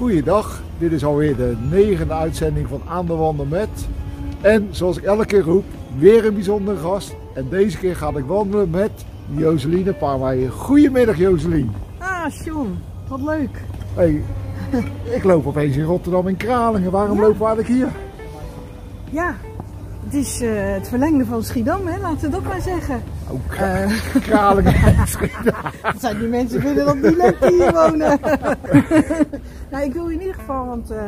[0.00, 3.68] Goeiedag, dit is alweer de negende uitzending van Aan de Wandel met.
[4.40, 5.64] En zoals ik elke keer roep,
[5.98, 7.14] weer een bijzondere gast.
[7.34, 8.90] En deze keer ga ik wandelen met
[9.30, 10.50] Joseline Paarmeijer.
[10.50, 11.70] Goedemiddag Joseline.
[11.98, 13.60] Ah, John, wat leuk.
[13.94, 14.22] Hey,
[15.16, 16.90] ik loop opeens in Rotterdam in Kralingen.
[16.90, 17.22] Waarom Ja.
[17.22, 17.88] lopen we eigenlijk hier?
[19.10, 19.34] Ja,
[20.04, 21.98] het is eh, het verlengde van Schiedam, hè?
[22.00, 23.02] laten we dat maar zeggen.
[23.30, 23.84] Oh, Kra-
[24.58, 25.04] Eh,
[25.82, 28.18] dat zijn die mensen vinden dat niet leuk die hier wonen.
[29.70, 30.98] nou, ik wil in ieder geval, want eh,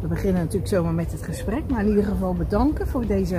[0.00, 3.36] we beginnen natuurlijk zomaar met het gesprek, maar in ieder geval bedanken voor deze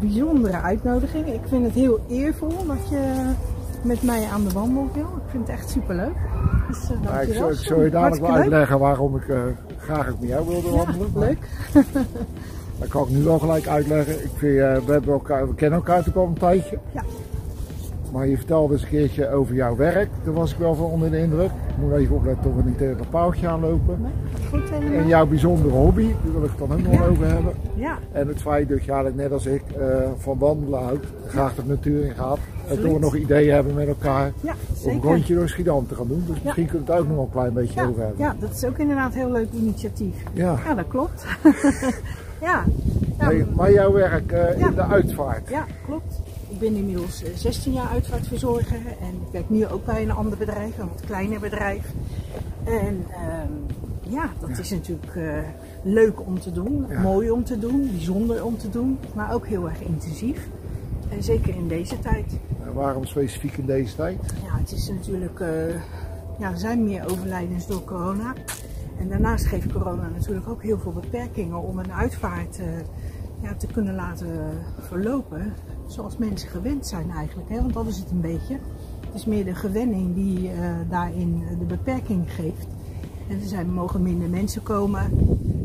[0.00, 1.26] bijzondere uitnodiging.
[1.26, 3.30] Ik vind het heel eervol dat je
[3.82, 5.02] met mij aan de wandel wil.
[5.24, 6.14] Ik vind het echt superleuk.
[6.68, 9.40] Dus, uh, Nou, ik, zal, ik zal je dadelijk wel uitleggen waarom ik eh,
[9.78, 11.10] graag ook met jou wilde wandelen.
[11.14, 11.38] Ja, leuk.
[12.78, 14.14] Dat kan ik nu wel gelijk uitleggen.
[14.24, 16.78] Ik vind, eh, we, hebben elkaar, we kennen elkaar natuurlijk al een tijdje.
[16.92, 17.02] Ja.
[18.12, 20.08] Maar je vertelde eens een keertje over jouw werk.
[20.24, 21.50] Daar was ik wel van onder de indruk.
[21.68, 23.98] Ik moet even opletten of we niet tegen een paaltje aanlopen.
[24.50, 24.98] Goed helemaal.
[24.98, 27.06] En jouw bijzondere hobby, daar wil ik het dan ook nog Ja.
[27.06, 27.54] over hebben.
[27.74, 29.86] Ja, En het feit dat je eigenlijk net als ik eh,
[30.18, 32.38] van wandelen houdt, graag de natuur in gaat.
[32.68, 35.94] En toen we nog ideeën hebben met elkaar ja, om een rondje door Schiedam te
[35.94, 36.24] gaan doen.
[36.26, 38.18] Dus misschien kunnen we het ook nog een klein beetje over hebben.
[38.18, 40.14] ja, dat is ook inderdaad een heel leuk initiatief.
[40.32, 40.56] Ja.
[40.64, 41.26] Ja, dat klopt.
[42.40, 42.64] ja.
[43.18, 44.68] Ja, Hey, maar jouw werk eh, Ja.
[44.68, 45.48] in de uitvaart.
[45.48, 46.20] ja, klopt.
[46.48, 50.38] Ik ben inmiddels eh, 16 jaar uitvaartverzorger en ik werk nu ook bij een ander
[50.38, 51.84] bedrijf, een wat kleiner bedrijf.
[52.64, 53.52] En ehm,
[54.14, 55.24] ja, dat is natuurlijk eh,
[55.82, 59.68] leuk om te doen, mooi om te doen, bijzonder om te doen, maar ook heel
[59.68, 60.48] erg intensief.
[61.08, 62.38] En zeker in deze tijd.
[62.66, 64.18] En waarom specifiek in deze tijd?
[64.44, 65.48] Ja, het is natuurlijk, eh,
[66.38, 68.32] ja, er zijn meer overlijdens door corona.
[68.98, 72.66] En daarnaast geeft corona natuurlijk ook heel veel beperkingen om een uitvaart eh,
[73.42, 75.52] ja, te kunnen laten verlopen.
[75.86, 77.60] Zoals mensen gewend zijn eigenlijk, hè?
[77.60, 78.58] want dat is het een beetje.
[79.06, 82.66] Het is meer de gewenning die eh, daarin de beperking geeft.
[83.28, 85.00] En er zijn, mogen minder mensen komen,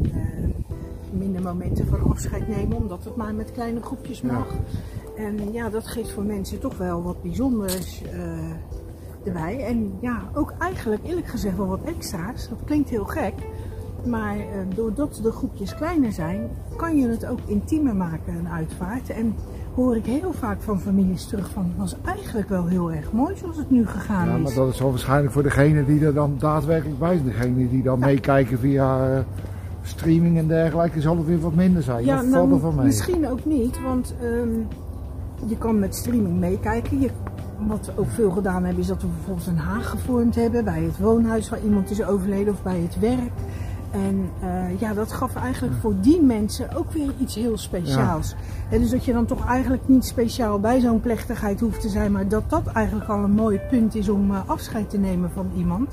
[0.03, 0.69] eh,
[1.11, 4.31] minder momenten van afscheid nemen, omdat het maar met kleine groepjes Ja.
[4.31, 4.55] mag.
[5.17, 8.50] En ja, dat geeft voor mensen toch wel wat bijzonders eh,
[9.25, 9.65] erbij.
[9.65, 12.49] En ja, ook eigenlijk eerlijk gezegd wel wat extra's.
[12.49, 13.33] Dat klinkt heel gek.
[14.05, 14.45] Maar eh,
[14.75, 19.09] doordat de groepjes kleiner zijn, kan je het ook intiemer maken, een uitvaart.
[19.09, 19.35] En
[19.75, 23.35] hoor ik heel vaak van families terug van, het was eigenlijk wel heel erg mooi
[23.35, 24.41] zoals het nu gegaan Ja, is.
[24.41, 27.25] maar dat is wel waarschijnlijk voor degene die er dan daadwerkelijk bij zijn.
[27.25, 29.19] Degene die dan meekijken via eh,
[29.81, 32.05] streaming en dergelijke, zal het weer wat minder zijn.
[32.05, 32.85] Ja, nou, valt er van mee?
[32.85, 34.49] misschien ook niet, want ehm,
[35.45, 36.99] je kan met streaming meekijken.
[36.99, 37.09] Je,
[37.67, 40.83] wat we ook veel gedaan hebben, is dat we bijvoorbeeld een haag gevormd hebben bij
[40.83, 43.31] het woonhuis waar iemand is overleden of bij het werk.
[43.91, 48.35] En eh, ja, dat gaf eigenlijk voor die mensen ook weer iets heel speciaals.
[48.69, 52.27] Dus dat je dan toch eigenlijk niet speciaal bij zo'n plechtigheid hoeft te zijn, maar
[52.27, 55.89] dat dat eigenlijk al een mooi punt is om eh, afscheid te nemen van iemand.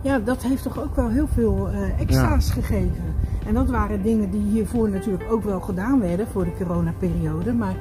[0.00, 3.14] Ja, dat heeft toch ook wel heel veel eh, extra's gegeven.
[3.46, 7.76] En dat waren dingen die hiervoor natuurlijk ook wel gedaan werden voor de coronaperiode, maar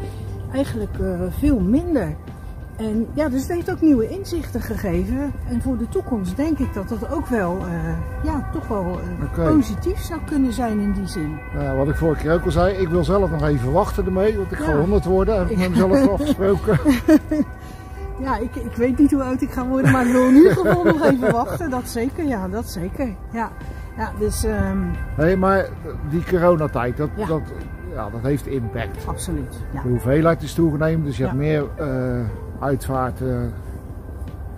[0.51, 0.95] eigenlijk
[1.39, 2.15] veel minder.
[2.77, 5.31] En ja, dus het heeft ook nieuwe inzichten gegeven.
[5.49, 8.99] En voor de toekomst denk ik dat dat ook wel, eh, ja, toch wel
[9.35, 11.39] eh, positief zou kunnen zijn in die zin.
[11.55, 14.37] Nou, wat ik vorige keer ook al zei, ik wil zelf nog even wachten ermee.
[14.37, 14.77] Want ik ga Ja.
[14.77, 16.79] 100 worden, heb ik met mezelf afgesproken.
[18.19, 20.51] Ja, ik, ik weet niet hoe oud ik ga worden, maar ik wil in ieder
[20.51, 21.69] geval nog even wachten.
[21.69, 23.07] Dat zeker, ja, dat zeker.
[23.31, 23.51] Ja,
[23.97, 24.77] ja dus ehm,
[25.17, 25.65] Nee, maar
[26.09, 27.25] die coronatijd, dat, Ja.
[27.25, 27.41] dat,
[27.93, 29.07] ja, dat heeft impact.
[29.07, 29.63] absoluut.
[29.73, 31.29] Ja, De hoeveelheid is toegenomen, dus je Ja.
[31.29, 31.87] hebt meer eh,
[32.59, 33.27] uitvaart eh,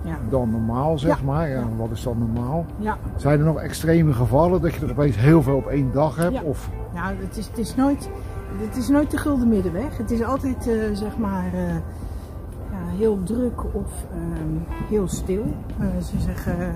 [0.01, 1.23] ja, dan normaal, zeg Ja.
[1.25, 1.49] maar.
[1.49, 1.63] Ja.
[1.77, 2.65] Wat is dan normaal?
[2.77, 2.97] ja.
[3.15, 6.33] Zijn er nog extreme gevallen dat je er opeens heel veel op één dag hebt?
[6.33, 6.41] Ja.
[6.41, 8.09] Of, Ja, het is, het is, nooit,
[8.57, 9.97] het is nooit de gulden middenweg.
[9.97, 11.73] Het is altijd, eh, zeg maar, eh,
[12.71, 15.43] ja, heel druk of ehm, heel stil.
[16.03, 16.73] Ze zeggen,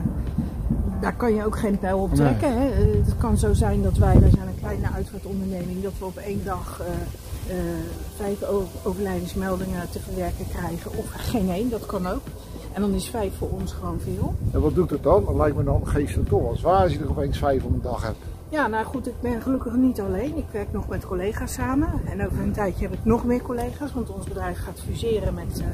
[1.01, 2.57] daar kan je ook geen pijl op trekken.
[2.61, 2.65] Hè?
[3.03, 6.41] Het kan zo zijn dat wij, wij zijn een kleine uitvaartonderneming, dat we op één
[6.45, 6.81] dag
[7.47, 7.55] eh,
[8.15, 8.43] vijf
[8.83, 10.91] overlijdensmeldingen te verwerken krijgen.
[10.97, 12.21] Of geen één, dat kan ook.
[12.73, 14.33] En dan is vijf voor ons gewoon veel.
[14.51, 15.25] en wat doet het dan?
[15.25, 17.81] Dat lijkt me dan geestelijk toch wel zwaar als je er opeens vijf op een
[17.81, 18.17] dag hebt.
[18.49, 20.37] Ja, nou goed, ik ben gelukkig niet alleen.
[20.37, 22.01] Ik werk nog met collega's samen.
[22.05, 25.59] En over een tijdje heb ik nog meer collega's, want ons bedrijf gaat fuseren met,
[25.59, 25.65] eh,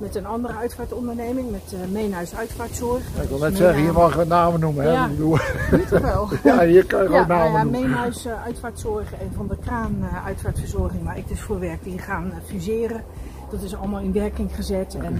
[0.00, 3.02] met een andere uitvaartonderneming, met uh, Meenhuis Uitvaartzorg.
[3.22, 4.84] ik wil net zeggen, je Meenhuis- mag namen noemen.
[4.84, 4.90] Hè?
[4.92, 5.06] Ja.
[5.06, 6.28] Niet wel?
[6.44, 7.80] ja, hier kan je gewoon Ja, nou namen ja, noemen.
[7.80, 11.98] Meenhuis eh, Uitvaartzorg en Van der Kraan eh, Uitvaartverzorging, waar ik dus voor werk, die
[11.98, 13.02] gaan fuseren.
[13.50, 15.18] Dat is allemaal in werking gezet en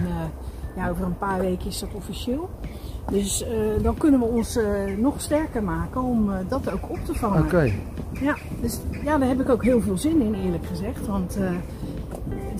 [0.77, 2.51] ja, over een paar weken is dat officieel.
[3.11, 3.45] Dus
[3.83, 4.59] dan kunnen we ons
[4.97, 7.43] nog sterker maken om dat ook op te vangen.
[7.43, 7.73] Oké,
[8.21, 11.07] Ja, dus ja, daar heb ik ook heel veel zin in, eerlijk gezegd.
[11.07, 11.39] Want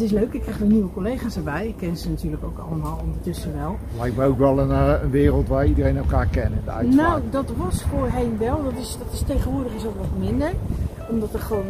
[0.01, 1.67] het is leuk, ik krijg weer nieuwe collega's erbij.
[1.67, 3.79] Ik ken ze natuurlijk ook allemaal ondertussen wel.
[3.99, 6.95] Lijkt me ook wel een, eh, een wereld waar iedereen elkaar kent de.
[6.95, 8.65] Nou, dat was voorheen wel.
[8.65, 10.53] Dat is, dat is tegenwoordig is dat wat minder.
[11.09, 11.65] Omdat er gewoon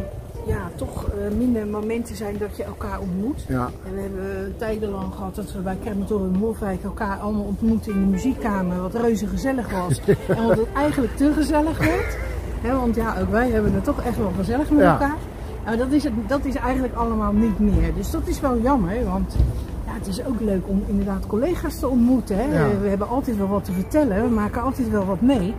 [0.45, 3.45] ja, toch eh, minder momenten zijn dat je elkaar ontmoet.
[3.47, 3.69] Ja.
[3.87, 8.11] En we hebben tijdenlang gehad dat we bij Crematorium Hofwijk elkaar allemaal ontmoeten in de
[8.11, 8.81] muziekkamer.
[8.81, 10.01] Wat reuze gezellig was.
[10.27, 12.17] en wat het eigenlijk te gezellig werd.
[12.61, 14.91] Hè, want ja, ook wij hebben het toch echt wel gezellig met Ja.
[14.91, 15.17] elkaar.
[15.65, 17.93] Nou, dat, is het, dat is eigenlijk allemaal niet meer.
[17.95, 19.05] Dus dat is wel jammer.
[19.05, 19.35] Want
[19.85, 22.35] ja, het is ook leuk om inderdaad collega's te ontmoeten.
[22.35, 22.43] Hè.
[22.43, 22.79] Ja.
[22.81, 24.23] We hebben altijd wel wat te vertellen.
[24.23, 25.53] We maken altijd wel wat mee.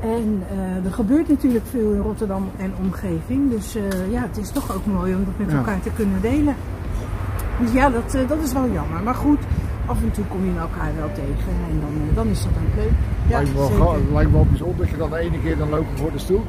[0.00, 3.50] En eh, er gebeurt natuurlijk veel in Rotterdam en omgeving.
[3.50, 5.56] Dus eh, ja, het is toch ook mooi om dat met Ja.
[5.56, 6.54] elkaar te kunnen delen.
[7.60, 9.02] Dus ja, dat, eh, dat is wel jammer.
[9.02, 9.38] Maar goed,
[9.86, 11.52] af en toe kom je elkaar wel tegen.
[11.70, 12.92] En dan, dan is dat ook leuk.
[13.28, 15.68] Ja, lijkt, me wel, lijkt me wel bijzonder dat je dan de ene keer dan
[15.68, 16.46] lopen voor de stoet.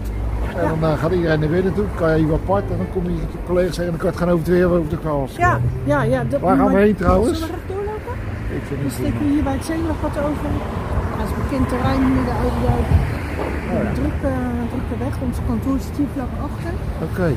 [0.55, 3.03] En dan eh, gaat iedereen naar binnen toe, kan je hier apart en dan kom
[3.03, 4.97] je je collega's zeggen en dan kan je het gaan over het weer over de
[4.97, 5.35] klas.
[5.35, 6.23] Ja, ja, ja.
[6.29, 7.39] Dat, Waar gaan we heen trouwens?
[7.39, 8.13] Zullen we recht doorlopen?
[8.57, 10.49] Ik vind Dan het steken we hier bij het Zeemerpad over.
[11.17, 12.33] Dat is bekend terrein hier, de.
[13.39, 13.93] Oh ja.
[13.93, 14.31] Drukke,
[14.73, 16.73] drukke weg, ons kantoor zit hier vlak achter.
[17.07, 17.29] Oké,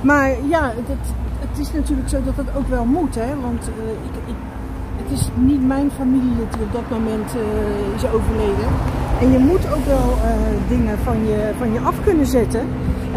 [0.00, 0.88] Maar ja, het,
[1.44, 3.30] het, is natuurlijk zo dat het ook wel moet, hè.
[3.40, 4.38] Want eh, ik, ik,
[5.02, 8.68] het is niet mijn familielid die op dat moment eh, is overleden.
[9.20, 10.30] En je moet ook wel eh,
[10.68, 12.60] dingen van je, van je af kunnen zetten.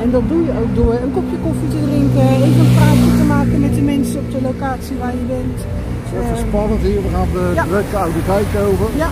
[0.01, 3.23] En dat doe je ook door een kopje koffie te drinken, even een praatje te
[3.35, 5.57] maken met de mensen op de locatie waar je bent.
[5.57, 7.63] het is even Eh, spannend hier, we gaan de ja.
[7.63, 8.88] drukke oude dijk over.
[9.03, 9.09] Ja,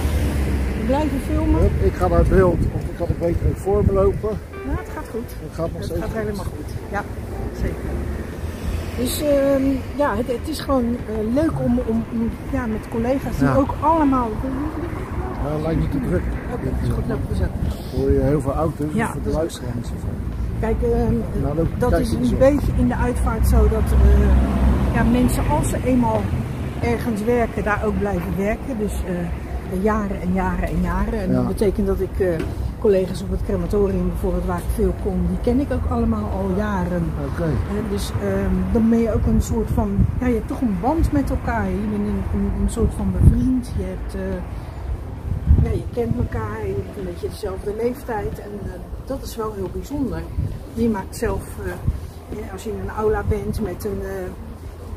[0.85, 1.61] blijven filmen.
[1.89, 4.33] Ik ga naar beeld, want ik kan het beter ook voor me lopen.
[4.67, 5.29] Nou, het gaat goed.
[5.45, 6.19] Het gaat nog Het steeds gaat goed.
[6.23, 6.69] helemaal goed.
[6.95, 7.01] Ja,
[7.63, 7.89] zeker.
[8.99, 9.65] Dus ehm,
[9.95, 13.55] ja, het, het is gewoon eh, leuk om, om, om, ja, met collega's die Ja.
[13.55, 14.29] ook allemaal.
[15.45, 16.21] Ja, het lijkt niet te druk.
[16.53, 17.03] Oké, is goed,
[17.37, 17.97] zo.
[17.97, 20.17] hoor je heel veel auto's, Ja, voor de is- luisteraar niet zoveel.
[20.59, 25.43] Kijk, ehm, Nou, dat is een beetje in de uitvaart zo dat eh, ja, mensen
[25.49, 26.21] als ze eenmaal
[26.81, 28.77] ergens werken, daar ook blijven werken.
[28.79, 31.19] Dus eh, jaren en jaren en jaren.
[31.19, 31.35] En Ja.
[31.35, 32.27] dat betekent dat ik eh,
[32.79, 36.49] collega's op het crematorium bijvoorbeeld waar ik veel kom, die ken ik ook allemaal al
[36.57, 37.03] jaren.
[37.31, 37.49] Oké,
[37.89, 39.89] dus ehm, dan ben je ook een soort van,
[40.19, 41.65] ja, je hebt toch een band met elkaar.
[41.69, 43.71] Je bent een, een, een soort van bevriend.
[43.77, 44.15] Je, hebt,
[45.65, 48.39] ja, je kent elkaar, je hebt een beetje dezelfde leeftijd.
[48.39, 48.69] En eh,
[49.05, 50.21] dat is wel heel bijzonder.
[50.73, 54.29] Je maakt zelf, eh, ja, als je in een aula bent met een, eh,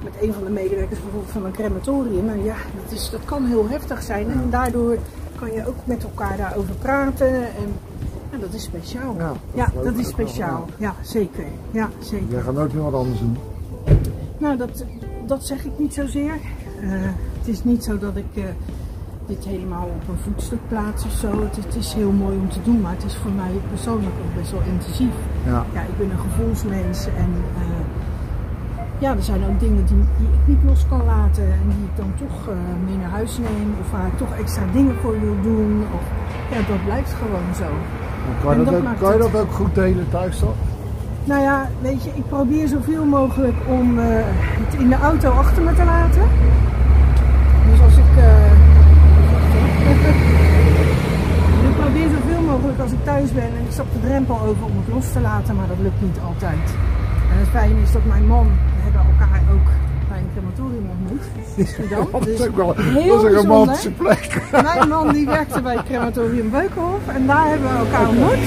[0.04, 2.24] met een van de medewerkers bijvoorbeeld van een crematorium.
[2.24, 4.30] Nou ja, dat, is, dat kan heel heftig zijn.
[4.30, 4.96] En daardoor
[5.38, 7.34] kan je ook met elkaar daarover praten.
[7.34, 7.72] En
[8.30, 9.14] ja, dat is speciaal.
[9.18, 10.66] Ja, dat ja, dat is speciaal.
[10.76, 11.44] Ja, zeker.
[11.70, 12.26] Ja, zeker.
[12.30, 13.36] jij gaat nooit meer wat anders doen.
[14.38, 14.84] Nou, dat,
[15.26, 16.32] dat zeg ik niet zozeer.
[16.80, 16.90] Eh,
[17.38, 18.44] het is niet zo dat ik eh,
[19.28, 21.30] dit helemaal op een voetstuk plaats of zo.
[21.46, 24.34] Het, het is heel mooi om te doen, maar het is voor mij persoonlijk ook
[24.40, 25.14] best wel intensief.
[25.46, 27.30] Ja, Ja, ik ben een gevoelsmens en
[27.62, 27.82] eh,
[29.04, 31.96] ja, er zijn ook dingen die, die ik niet los kan laten en die ik
[32.02, 32.54] dan toch eh,
[32.86, 35.72] mee naar huis neem of waar ik toch extra dingen voor wil doen.
[35.96, 36.04] Of,
[36.52, 37.68] ja, dat blijft gewoon zo.
[38.42, 40.54] Kan je dat, dat ook, kan je dat ook goed delen thuis dan?
[41.24, 44.04] Nou ja, weet je, ik probeer zoveel mogelijk om eh,
[44.62, 46.22] het in de auto achter me te laten.
[47.70, 48.12] Dus als ik.
[48.16, 48.46] eh,
[51.68, 52.08] ik probeer
[52.80, 55.56] als ik thuis ben en ik stap de drempel over om het los te laten,
[55.56, 56.64] maar dat lukt niet altijd.
[57.32, 59.68] En het fijne is dat mijn man, we hebben elkaar ook
[60.08, 61.22] bij een crematorium ontmoet.
[61.68, 62.08] Schiedam.
[62.12, 64.42] Dat is Dus ook wel heel een romantische plek.
[64.72, 68.42] Mijn man die werkte bij het crematorium Beukenhof en daar hebben we elkaar ontmoet.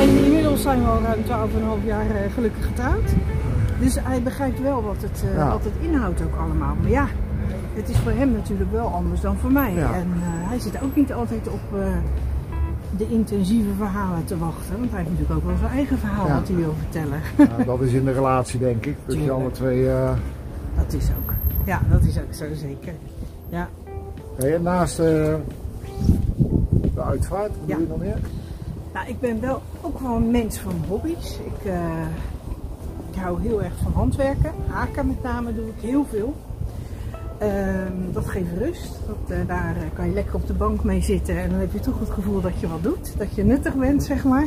[0.00, 1.22] En inmiddels zijn we al ruim
[1.80, 3.10] 12,5 jaar eh, gelukkig getrouwd.
[3.80, 5.48] Dus hij begrijpt wel wat het, eh, Ja.
[5.48, 6.74] wat het inhoudt ook allemaal.
[6.80, 7.06] Maar ja,
[7.74, 9.72] het is voor hem natuurlijk wel anders dan voor mij.
[9.74, 9.92] Ja.
[9.94, 11.60] En eh, hij zit ook niet altijd op
[12.96, 14.78] de intensieve verhalen te wachten.
[14.78, 16.34] Want hij heeft natuurlijk ook wel zijn eigen verhaal Ja.
[16.34, 17.20] wat hij wil vertellen.
[17.58, 18.96] Ja, dat is in de relatie denk ik.
[19.06, 19.88] Dat je alle twee...
[19.90, 20.12] eh,
[20.76, 21.32] Dat is ook.
[21.64, 22.92] Ja, dat is ook zo zeker.
[23.48, 23.68] Ja.
[24.36, 25.04] hey, en naast eh,
[26.94, 27.74] de uitvaart, wat Ja.
[27.76, 28.18] doe je nog meer?
[28.94, 31.38] Nou, ik ben wel ook wel een mens van hobby's.
[31.44, 31.80] Ik, eh,
[33.10, 34.52] ik hou heel erg van handwerken.
[34.66, 36.34] Haken met name doe ik heel veel.
[37.40, 38.98] Ehm, dat geeft rust.
[39.06, 41.72] Dat, eh, daar eh, kan je lekker op de bank mee zitten en dan heb
[41.72, 43.18] je toch het gevoel dat je wat doet.
[43.18, 44.46] Dat je nuttig bent, zeg maar.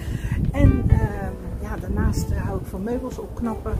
[0.62, 3.72] en ehm, ja, daarnaast eh, hou ik van meubels opknappen.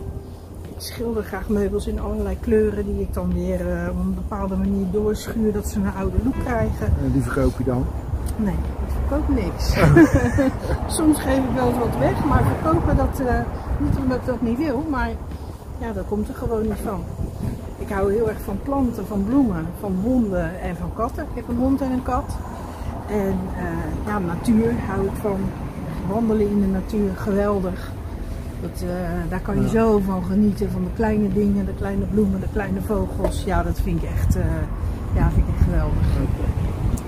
[0.62, 4.86] Ik schilder graag meubels in allerlei kleuren die ik dan weer op een bepaalde manier
[4.90, 6.86] doorschuur dat ze een oude look krijgen.
[6.86, 7.86] En die verkoop je dan?
[8.36, 9.74] Nee, ik verkoop niks.
[10.96, 13.22] Soms geef ik wel eens wat weg, maar verkopen dat
[13.80, 15.10] niet omdat ik dat niet wil, maar
[15.78, 17.04] ja, dat komt er gewoon niet van.
[17.86, 21.22] Ik hou heel erg van planten, van bloemen, van honden en van katten.
[21.22, 22.36] Ik heb een hond en een kat.
[23.08, 25.40] En eh, ja, natuur hou ik van.
[26.08, 27.92] Wandelen in de natuur, geweldig.
[28.60, 28.88] Dat, eh,
[29.30, 29.68] daar kan je Ja.
[29.68, 33.44] zo van genieten, van de kleine dingen, de kleine bloemen, de kleine vogels.
[33.44, 34.42] Ja, dat vind ik echt, eh,
[35.14, 36.06] ja, vind ik echt geweldig.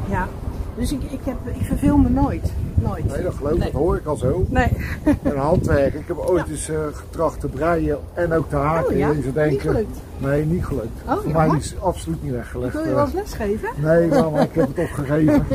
[0.09, 0.26] Ja,
[0.76, 2.52] dus ik, ik, heb, ik verveel me nooit.
[2.75, 3.04] Nooit.
[3.14, 3.71] Nee, dat geloof ik, Nee.
[3.73, 4.45] dat hoor ik al zo.
[4.49, 4.68] Nee.
[5.23, 8.92] En handwerk, ik heb ooit eens eh, getracht te breien en ook te haken.
[8.92, 9.97] Oh ja, En ze niet denken, gelukt.
[10.18, 11.02] Nee, niet gelukt.
[11.09, 12.73] Oh, Voor mij is absoluut niet weggelegd.
[12.73, 12.95] Wil je eh.
[12.95, 13.68] wel eens lesgeven?
[13.76, 15.47] Nee, maar, maar ik heb het opgegeven.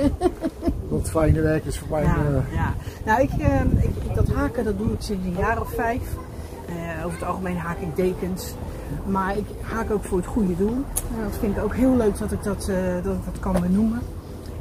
[0.90, 2.04] Dat fijne werk is voor mij.
[2.04, 2.74] Ja, eh, ja.
[3.06, 6.02] Nou, ik, eh, ik, ik- dat haken dat doe ik sinds een jaar of vijf.
[6.68, 8.54] Eh, over het algemeen haak ik dekens.
[9.06, 10.78] Maar ik haak ook voor het goede doel.
[11.24, 14.00] Dat vind ik ook heel leuk dat ik dat, eh, dat, ik dat kan benoemen.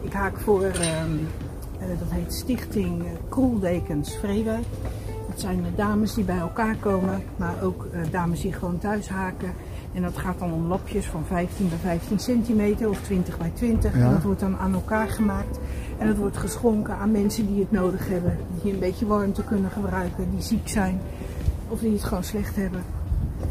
[0.03, 1.11] Ik haak voor, ehm,
[1.79, 4.65] eh, dat heet Stichting Kroeldekens Vreewijk.
[5.29, 9.09] Dat zijn eh, dames die bij elkaar komen, maar ook eh, dames die gewoon thuis
[9.09, 9.53] haken.
[9.93, 13.97] En dat gaat dan om lapjes van 15 bij 15 centimeter of 20 bij 20.
[13.97, 14.05] Ja.
[14.05, 15.59] En dat wordt dan aan elkaar gemaakt.
[15.99, 18.39] En dat wordt geschonken aan mensen die het nodig hebben.
[18.63, 21.01] Die een beetje warmte kunnen gebruiken, die ziek zijn.
[21.69, 22.83] Of die het gewoon slecht hebben.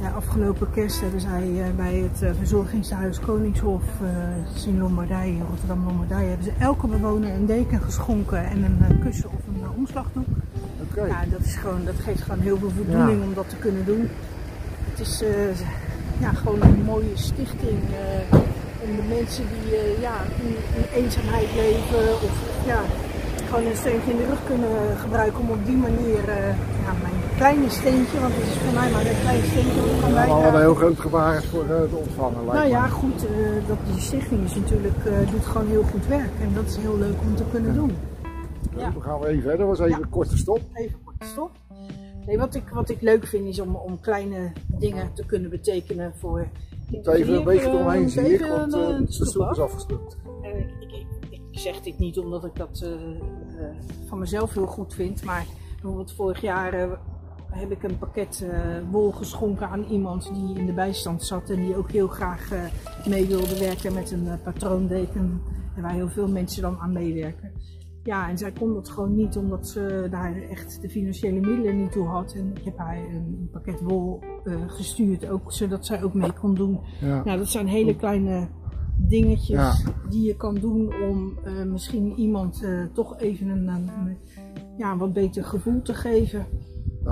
[0.01, 5.85] Ja, afgelopen kerst hebben zij eh, bij het eh, verzorgingshuis Koningshof eh, in Lombardije, Rotterdam
[5.85, 10.27] Lombardije, hebben ze elke bewoner een deken geschonken en een kussen of een omslagdoek.
[10.89, 11.05] Oké.
[11.05, 13.27] Ja, dat, is gewoon, dat geeft gewoon heel veel voldoening Ja.
[13.27, 14.09] om dat te kunnen doen.
[14.89, 15.23] Het is
[16.19, 17.79] ja, gewoon een mooie stichting
[18.83, 22.33] om de mensen die eh, ja, in, in eenzaamheid leven of
[22.65, 22.79] ja,
[23.49, 26.23] gewoon een steuntje in de rug kunnen gebruiken om op die manier
[26.85, 26.91] ja,
[27.39, 30.59] kleine steentje, want het is voor mij maar een klein steentje ik wat een bijdragen.
[30.59, 32.37] heel groot gebaar is voor eh, de ontvanger.
[32.45, 32.69] lijkt Nou me.
[32.69, 36.53] ja, goed, eh, dat, die stichting is natuurlijk, eh, doet gewoon heel goed werk en
[36.53, 37.91] dat is heel leuk om te kunnen doen.
[38.77, 38.89] ja.
[38.91, 39.57] Dan gaan we even verder.
[39.59, 39.97] Dat was even Ja.
[40.03, 40.59] een korte stop.
[40.73, 41.51] Even kort stop.
[42.25, 46.13] Nee, wat ik, wat ik leuk vind is om, om kleine dingen te kunnen betekenen
[46.17, 46.47] voor.
[46.91, 50.17] Het even een beetje eromheen zie ik, want eh, de stoep is afgestopt.
[50.41, 53.75] Ik, ik, ik, ik zeg dit niet omdat ik dat eh, eh,
[54.07, 56.91] van mezelf heel goed vind, maar bijvoorbeeld vorig jaar eh,
[57.49, 58.59] heb ik een pakket eh,
[58.91, 62.63] wol geschonken aan iemand die in de bijstand zat en die ook heel graag eh,
[63.07, 65.41] mee wilde werken met een eh, patroondeken
[65.75, 67.51] en waar heel veel mensen dan aan meewerken.
[68.03, 71.91] Ja, en zij kon dat gewoon niet omdat ze daar echt de financiële middelen niet
[71.91, 72.33] toe had.
[72.33, 74.23] En ik heb haar een pakket wol
[74.67, 76.79] gestuurd, ook, zodat zij ook mee kon doen.
[77.01, 77.23] Ja.
[77.23, 78.47] Nou, dat zijn hele kleine
[78.97, 79.73] dingetjes Ja.
[80.09, 81.37] die je kan doen om
[81.71, 84.17] misschien iemand toch even een, een,
[84.77, 86.45] ja, een wat beter gevoel te geven.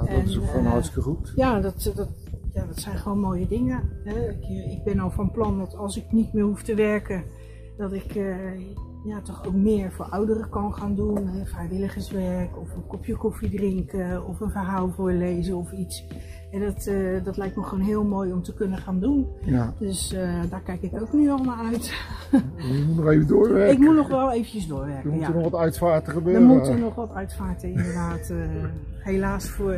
[0.05, 1.33] Nou, dat is ook gewoon eh, hartstikke goed.
[1.35, 2.09] Ja, dat, dat,
[2.53, 3.89] ja, dat zijn gewoon mooie dingen.
[4.03, 4.29] Hè.
[4.29, 7.23] Ik, ik ben al van plan dat als ik niet meer hoef te werken,
[7.77, 8.59] dat ik eh,
[9.05, 11.27] ja, toch ook meer voor ouderen kan gaan doen.
[11.27, 11.45] Hè.
[11.45, 16.05] Vrijwilligerswerk of een kopje koffie drinken of een verhaal voorlezen of iets.
[16.51, 19.27] En dat, eh, dat lijkt me gewoon heel mooi om te kunnen gaan doen.
[19.41, 19.73] Ja.
[19.79, 21.93] Dus eh, daar kijk ik ook nu al naar uit.
[22.57, 23.73] Je moet nog even doorwerken.
[23.73, 25.19] Ik moet nog wel eventjes Er doorwerken.
[25.19, 25.27] Ja.
[25.27, 26.43] er nog wat uitvaarten Er gebeuren.
[26.43, 28.29] moeten nog wat uitvaarten inderdaad.
[28.29, 28.37] eh,
[28.99, 29.75] helaas voor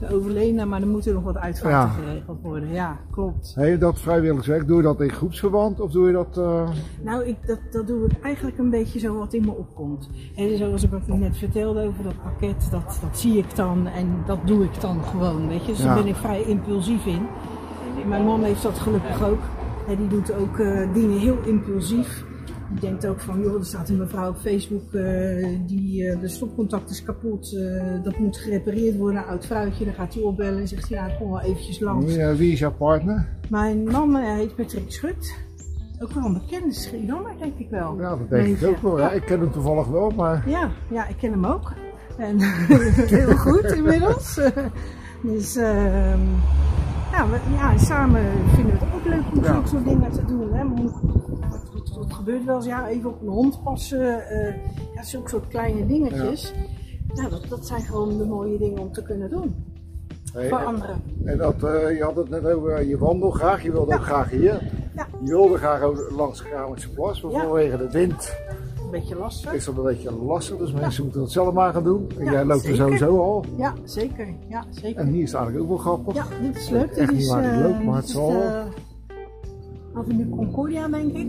[0.00, 2.04] de overledene, maar er moeten nog wat uitvaarten Ja.
[2.08, 2.72] geregeld worden.
[2.72, 3.52] Ja, klopt.
[3.54, 6.38] Hey, dat vrijwilligerswerk, doe je dat in groepsverband of doe je dat...
[6.38, 6.68] eh,
[7.04, 10.08] Nou, ik, dat, dat doe ik eigenlijk een beetje zo wat in me opkomt.
[10.36, 14.38] En zoals ik net vertelde over dat pakket, dat, dat zie ik dan en dat
[14.44, 15.66] doe ik dan gewoon, weet je.
[15.72, 15.84] Dus Ja.
[15.84, 17.26] daar ben ik vrij impulsief in.
[18.08, 19.40] Mijn man heeft dat gelukkig ook.
[19.88, 22.24] En die doet ook eh, dingen heel impulsief.
[22.70, 26.28] Die denkt ook van, joh, er staat een mevrouw op Facebook, eh, die, eh, de
[26.28, 29.84] stopcontact is kapot, eh, dat moet gerepareerd worden, oud vrouwtje.
[29.84, 32.14] Dan gaat hij opbellen en zegt ik kom wel eventjes langs.
[32.16, 33.28] wie, wie is jouw partner?
[33.48, 35.34] Mijn man heet Patrick Schut.
[36.02, 37.96] Ook wel een bekende Schiedammer, denk ik wel.
[38.00, 38.82] Ja, dat denk ik ook je.
[38.82, 38.98] wel.
[38.98, 40.48] Ja, ik ken hem toevallig wel, maar...
[40.48, 41.72] Ja, ja, ik ken hem ook.
[42.18, 42.40] En
[43.18, 44.34] heel goed inmiddels.
[45.22, 46.20] dus ehm,
[47.12, 48.22] ja, we, ja, samen
[48.54, 49.52] vinden we het ook leuk om Ja.
[49.52, 50.52] zulke soort dingen te doen.
[50.54, 50.64] Hè.
[52.00, 54.28] Het, het- het gebeurt wel eens, ja, even op een hond passen.
[54.28, 54.54] eh
[54.94, 56.52] ja, zulke soort kleine dingetjes.
[57.14, 59.54] Ja, dat, dat zijn gewoon de mooie dingen om te kunnen doen.
[60.32, 61.02] Hey, Voor en, anderen.
[61.24, 63.96] en dat, eh, je had het net over, eh, je wandelt graag, je wilde Ja.
[63.96, 64.70] ook graag hier.
[64.94, 65.06] Ja.
[65.24, 68.36] Je wilde graag langs Kramense Plas, maar vanwege de wind
[68.84, 69.52] Een beetje lastig.
[69.52, 70.56] is dat een beetje lastig.
[70.56, 72.08] Dus mensen moeten het zelf maar gaan doen.
[72.18, 72.78] En jij loopt zeker.
[72.80, 73.44] er sowieso al.
[73.56, 74.34] Ja, zeker.
[74.48, 75.00] Ja, zeker.
[75.00, 76.14] En hier is het eigenlijk ook wel grappig.
[76.14, 76.82] Ja, dit is leuk.
[76.90, 78.32] Echt Dit niet is, waar ik eh, loop, maar het zal
[80.36, 81.26] Concordia, denk ik.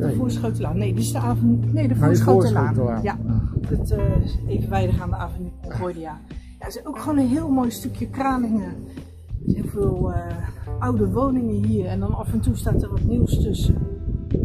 [0.00, 0.68] De.
[0.74, 1.72] Nee, dit is de Avenue...
[1.72, 3.02] Nee, de Nee.
[3.02, 3.18] Ja,
[3.66, 6.20] het uh, evenwijdig aan de Avenue Concordia.
[6.28, 8.64] Ja, het is ook gewoon een heel mooi stukje Kralingen.
[8.64, 10.36] Er zijn heel veel eh,
[10.78, 13.74] oude woningen hier en dan af en toe staat er wat nieuws tussen.
[13.74, 14.38] Eh,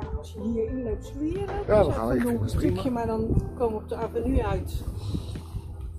[0.00, 1.54] ja, als je hier inloopt, we lopen?
[1.66, 2.48] Ja, we Zo gaan even even een prima.
[2.48, 4.84] stukje, maar dan komen we op de avenue uit.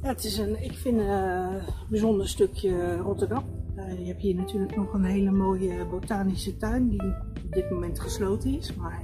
[0.01, 3.43] Ja, het is een, ik vind een eh, bijzonder stukje Rotterdam.
[3.79, 7.01] Eh, je hebt hier natuurlijk nog een hele mooie botanische tuin die
[7.45, 8.75] op dit moment gesloten is.
[8.75, 9.01] Maar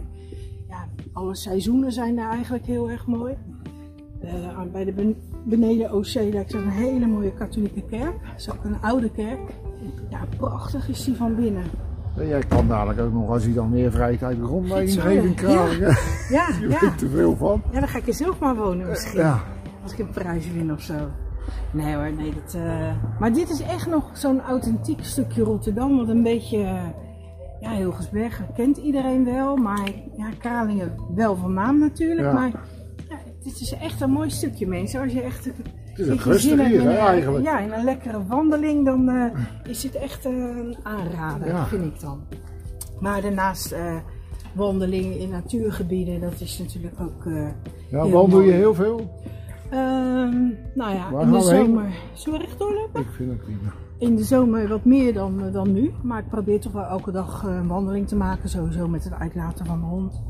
[0.68, 3.36] ja, alle seizoenen zijn daar eigenlijk heel erg mooi.
[4.22, 8.14] Eh, bij de ben- beneden Oostzeedijk staat een hele mooie katholieke kerk.
[8.24, 9.40] Dat is ook een oude kerk.
[10.10, 11.64] Ja, prachtig is die van binnen.
[12.18, 15.42] En jij kan dadelijk ook nog, als je dan meer vrije tijd rond bij ingeving
[15.42, 15.48] ja.
[15.48, 15.98] krijgen.
[16.30, 16.80] Ja, Je ja.
[16.80, 17.62] weet te veel van.
[17.72, 19.20] Ja, dan ga ik er zelf maar wonen misschien.
[19.20, 19.44] Ja,
[19.84, 20.94] Als ik een prijs win of zo.
[21.76, 22.34] Nee hoor, nee.
[22.34, 25.98] Dat, eh, Maar dit is echt nog zo'n authentiek stukje Rotterdam.
[25.98, 26.58] Wat een beetje...
[26.58, 26.84] eh,
[27.60, 29.56] Ja, Hilgersbergen kent iedereen wel.
[29.56, 32.28] Maar ja, Kralingen wel van naam natuurlijk.
[32.28, 32.34] Ja.
[32.34, 32.52] Maar
[33.10, 35.02] ja, dit is echt een mooi stukje mensen.
[35.02, 35.46] Als je echt...
[35.46, 37.46] het is een rustig hier hè, eigenlijk.
[37.46, 39.26] Ja, in een lekkere wandeling, dan eh,
[39.70, 41.66] is het echt eh, een aanrader, Ja.
[41.66, 42.20] vind ik dan.
[43.00, 43.96] Maar daarnaast eh,
[44.54, 47.26] wandelingen in natuurgebieden, dat is natuurlijk ook.
[47.26, 47.48] eh,
[47.92, 49.12] Ja, wandel je heel veel?
[49.70, 51.66] Ehm, nou ja, Waar in de we heen?
[51.66, 51.90] zomer.
[52.14, 53.02] Zullen we recht doorlopen?
[53.02, 53.74] Ik vind het prima.
[53.98, 55.92] In de zomer wat meer dan, eh, dan nu.
[56.04, 58.50] Maar ik probeer toch wel elke dag eh, een wandeling te maken.
[58.50, 60.22] Sowieso met het uitlaten van de hond.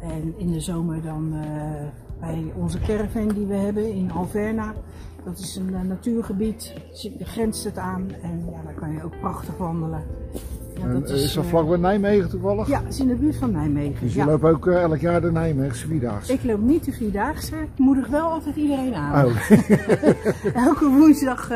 [0.00, 1.40] En in de zomer dan eh,
[2.20, 4.72] bij onze caravan die we hebben in Alverna.
[5.24, 6.74] Dat is een natuurgebied.
[6.92, 8.06] Zit- Grenst het aan.
[8.22, 10.02] En ja, daar kan je ook prachtig wandelen.
[10.78, 12.68] Ja, En, dat eh, is dat eh, vlak bij Nijmegen toevallig?
[12.68, 14.00] Ja, is in de buurt van Nijmegen.
[14.00, 14.26] Dus je ja.
[14.26, 16.32] loopt ook eh, elk jaar de Nijmeegse Vierdaagse?
[16.32, 17.56] Ik loop niet de Vierdaagse.
[17.56, 19.24] Ik moedig wel altijd iedereen aan.
[19.24, 19.50] Oh,
[20.66, 21.48] Elke woensdag,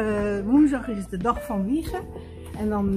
[0.47, 2.01] woensdag is het de dag van wiegen.
[2.59, 2.95] En dan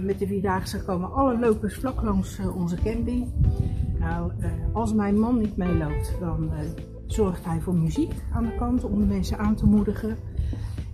[0.00, 3.32] met de Vierdaagse komen alle lopers vlak langs onze camping.
[3.98, 4.32] Nou,
[4.72, 6.50] als mijn man niet meeloopt, dan
[7.06, 10.16] zorgt hij voor muziek aan de kant om de mensen aan te moedigen.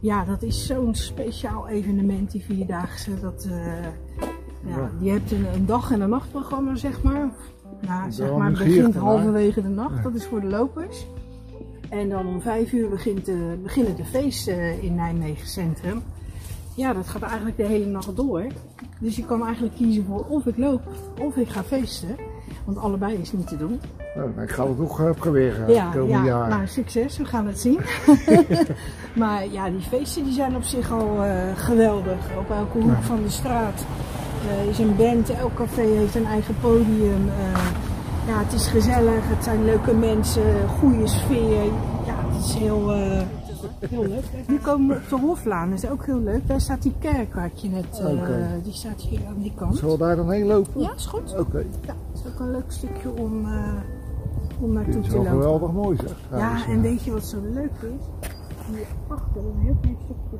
[0.00, 3.20] Ja, dat is zo'n speciaal evenement, die Vierdaagse.
[3.20, 3.48] Dat,
[4.66, 4.90] ja.
[4.98, 7.28] Je hebt een, een dag- en een nachtprogramma, zeg maar.
[7.86, 10.02] Nou, zeg maar, het begint halverwege de nacht.
[10.02, 11.06] Dat is voor de lopers.
[11.88, 16.02] En dan om vijf uur begint de, beginnen de feesten in Nijmegen Centrum.
[16.74, 18.44] Ja, dat gaat eigenlijk de hele nacht door.
[18.98, 20.80] Dus je kan eigenlijk kiezen voor of ik loop
[21.20, 22.16] of ik ga feesten.
[22.64, 23.80] Want allebei is niet te doen.
[24.14, 26.48] nou, ik ga het nog eh, proberen de Ja, komende ja jaren.
[26.48, 27.78] nou succes, we gaan het zien.
[29.22, 32.36] maar ja, die feesten die zijn op zich al eh, geweldig.
[32.38, 33.00] Op elke hoek Ja.
[33.02, 34.09] van de straat eh,
[34.68, 37.28] is een band, elk café heeft een eigen podium.
[37.28, 37.66] eh,
[38.26, 40.42] ja, het is gezellig, het zijn leuke mensen,
[40.78, 41.64] goede sfeer.
[42.06, 43.22] Ja, het is heel, eh,
[43.88, 44.24] heel leuk.
[44.46, 46.46] Nu komen we op de Hoflaan, dat is ook heel leuk.
[46.46, 48.60] Daar staat die kerk waar ik je net, eh, Oké.
[48.62, 49.76] die staat hier aan die kant.
[49.76, 50.80] Zullen we daar dan heen lopen?
[50.80, 51.34] Ja, is goed.
[51.38, 53.72] Oké, Ja, het is ook een leuk stukje om, eh,
[54.60, 55.30] om naartoe te wel lopen.
[55.32, 56.16] geweldig mooi zeg.
[56.40, 58.28] Ja, en weet je wat zo leuk is?
[58.66, 60.36] Hierachter, een heel klein stukje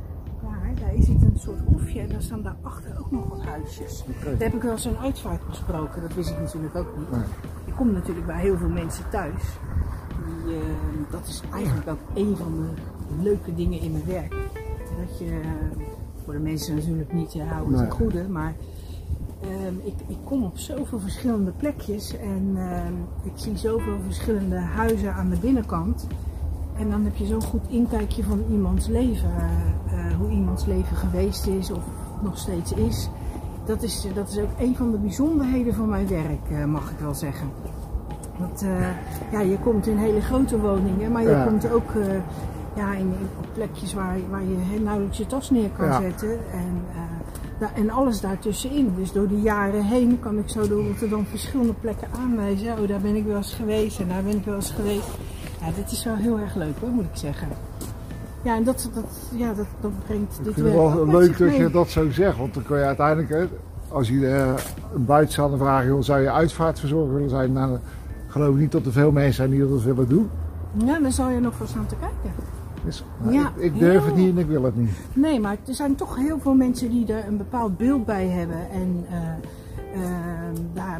[0.90, 4.04] daar, daar zit een soort hofje en daar staan daarachter ook nog wat huisjes.
[4.08, 4.24] Oké.
[4.24, 7.10] Daar heb ik wel een uitvaart besproken, dat wist ik natuurlijk ook niet.
[7.10, 7.20] Nee.
[7.64, 9.42] Ik kom natuurlijk bij heel veel mensen thuis.
[10.26, 10.62] Die, eh,
[11.10, 12.52] dat is eigenlijk ook een van
[13.08, 14.36] de leuke dingen in mijn werk.
[15.00, 15.86] Dat je, eh,
[16.24, 17.90] voor de mensen natuurlijk niet uh, houden ten Nee.
[17.90, 18.54] goede, maar
[19.40, 25.14] Ehm, ik, ik kom op zoveel verschillende plekjes en ehm, ik zie zoveel verschillende huizen
[25.14, 26.06] aan de binnenkant.
[26.80, 30.96] En dan heb je zo'n goed inkijkje van iemands leven, eh, eh, hoe iemands leven
[30.96, 31.82] geweest is of
[32.22, 33.08] nog steeds is.
[33.64, 36.98] Dat is, dat is ook een van de bijzonderheden van mijn werk, eh, mag ik
[36.98, 37.48] wel zeggen.
[38.38, 38.86] Want eh,
[39.32, 41.44] ja, je komt in hele grote woningen, maar je Ja.
[41.44, 42.06] komt ook eh,
[42.76, 46.00] ja, in, in- op plekjes waar, waar je heel nauwelijks je tas neer kan Ja.
[46.00, 46.30] zetten.
[46.52, 47.00] En, eh,
[47.60, 48.92] da- en alles daartussenin.
[48.96, 52.78] Dus door de jaren heen kan ik zo door Rotterdam verschillende plekken aanwijzen.
[52.78, 55.08] Oh, daar ben ik wel eens geweest en daar ben ik wel eens geweest.
[55.60, 57.48] Ja, dit is wel heel erg leuk hoor, moet ik zeggen.
[58.42, 61.06] Ja, en dat, dat, ja, dat, dat brengt Ik dit vind het werk wel ook
[61.06, 63.48] met leuk dat je dat zo zegt, want dan kun je uiteindelijk,
[63.88, 64.54] als je eh,
[64.94, 67.52] een buitenstaander vraagt, joh, zou je uitvaartverzorger willen zijn?
[67.52, 67.78] Nou,
[68.28, 70.30] geloof ik niet dat er veel mensen zijn die dat willen doen.
[70.84, 72.32] Ja, dan zal je nog wel staan te kijken.
[72.84, 74.90] Dus, Ja, ik, ik durf het niet en ik wil het niet.
[75.12, 78.70] Nee, maar er zijn toch heel veel mensen die er een bepaald beeld bij hebben
[78.72, 79.16] en eh,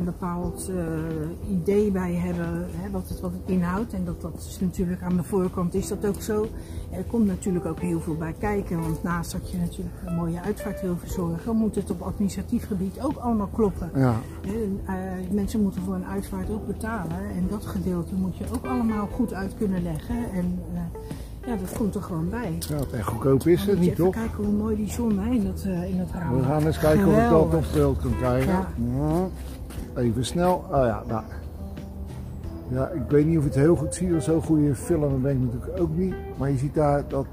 [0.01, 3.93] een bepaald eh, idee bij hebben hè, wat, het, wat het inhoudt.
[3.93, 6.47] En dat, dat is natuurlijk aan de voorkant is dat ook zo.
[6.91, 10.41] Er komt natuurlijk ook heel veel bij kijken, want naast dat je natuurlijk een mooie
[10.41, 13.91] uitvaart wil verzorgen, moet het op administratief gebied ook allemaal kloppen.
[13.95, 14.95] Ja, en, eh,
[15.31, 19.35] mensen moeten voor een uitvaart ook betalen en dat gedeelte moet je ook allemaal goed
[19.35, 20.17] uit kunnen leggen.
[20.33, 20.81] En eh,
[21.47, 22.59] ja, dat komt er gewoon bij.
[22.69, 24.15] ja, en goedkoop is het niet, even toch?
[24.15, 26.37] kijken hoe mooi die zon hè, in, dat, eh, in dat raam.
[26.37, 27.67] We gaan eens kijken of ik dat Geweldig.
[27.67, 28.53] op beeld kan krijgen.
[28.53, 28.69] Ja.
[28.99, 29.29] Ja.
[29.97, 30.65] Even snel.
[30.71, 31.23] Oh ja, nou.
[32.69, 34.23] Ja, ik weet niet of je het heel goed ziet.
[34.23, 36.15] Zo'n goede film ben ik natuurlijk ook niet.
[36.37, 37.27] Maar je ziet daar dat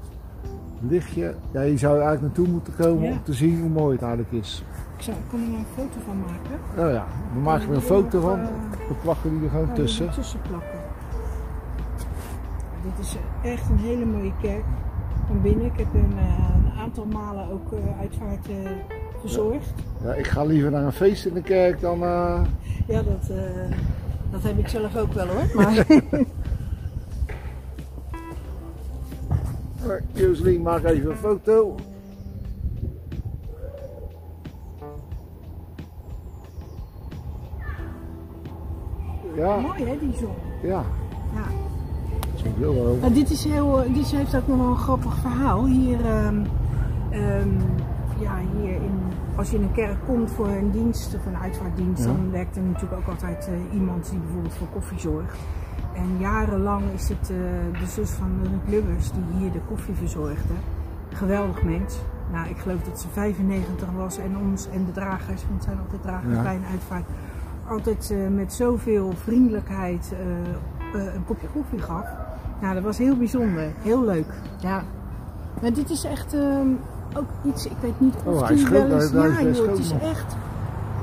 [0.80, 1.34] lichtje.
[1.50, 3.10] Ja, je zou er eigenlijk naartoe moeten komen Ja.
[3.12, 4.64] om te zien hoe mooi het eigenlijk is.
[4.96, 6.58] Ik zou, kan er een foto van maken?
[6.76, 8.40] Nou ja, we maken er een foto van.
[8.40, 8.46] Eh,
[8.88, 10.10] We plakken die er gewoon oh, tussen.
[10.10, 10.78] Tussen plakken.
[12.82, 14.64] Dit is echt een hele mooie kerk
[15.26, 15.66] van binnen.
[15.66, 18.70] Ik heb een, eh, een aantal malen ook eh, uitvaart eh,
[19.20, 19.72] verzorgd.
[20.04, 22.02] Ja, ik ga liever naar een feest in de kerk dan.
[22.02, 22.40] eh,
[22.86, 23.76] Ja, dat, eh,
[24.30, 25.50] dat heb ik zelf ook wel hoor.
[25.54, 25.86] Maar
[30.12, 31.74] Joselien, maak even een foto.
[39.36, 40.34] Ja, Mooi hè, die zon.
[40.62, 40.82] ja.
[41.34, 41.44] Ja.
[43.00, 45.64] Nou, dit, is heel, eh, dit heeft ook nog wel een grappig verhaal.
[45.66, 46.42] Hier, ehm,
[47.10, 47.48] ehm,
[48.20, 48.98] ja, hier in,
[49.38, 52.06] als je in een kerk komt voor een dienst of een uitvaartdienst, Ja.
[52.12, 55.38] dan werkt er natuurlijk ook altijd eh, iemand die bijvoorbeeld voor koffie zorgt.
[55.94, 60.54] En jarenlang is het eh, de zus van Ruud Lubbers die hier de koffie verzorgde.
[61.12, 61.98] Geweldig mens.
[62.32, 65.78] Nou, ik geloof dat ze 95 was en ons en de dragers, want het zijn
[65.78, 66.42] altijd dragers Ja.
[66.42, 67.04] bij een uitvaart,
[67.68, 70.14] altijd eh, met zoveel vriendelijkheid
[70.92, 72.06] een kopje koffie gaf.
[72.60, 73.70] Nou, dat was heel bijzonder.
[73.82, 74.26] Heel leuk.
[74.58, 74.82] Ja.
[75.62, 76.68] Maar dit is echt ehm,
[77.14, 79.10] ook iets, ik weet niet of Oh, die wel eens...
[79.12, 80.30] ja joh, het is echt...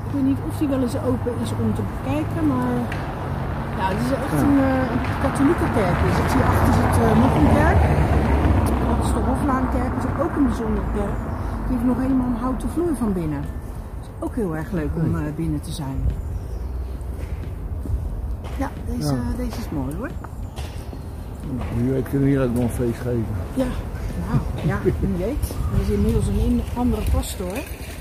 [0.06, 2.74] Ik weet niet of die wel eens open is om te bekijken, maar...
[3.78, 4.46] Ja, het is echt Ja.
[4.46, 5.96] een, eh, een katholieke kerk.
[6.06, 7.80] Dus ik zie achter zit eh, nog een kerk.
[8.88, 9.92] Dat is de Hoflaankerk.
[9.96, 11.16] Dat is ook een bijzondere kerk.
[11.66, 13.42] Die heeft nog helemaal een houten vloer van binnen.
[13.96, 15.98] Het is ook heel erg leuk om eh, binnen te zijn.
[18.62, 19.20] Ja, deze, Ja.
[19.36, 20.10] deze is mooi hoor.
[21.76, 23.24] Wie weet kunnen hier ook nog een feest geven.
[23.54, 23.64] Ja,
[24.28, 25.54] nou, ja, wie weet.
[25.74, 27.58] Er is inmiddels een andere pastoor.